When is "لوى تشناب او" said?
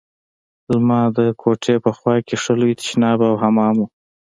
2.59-3.33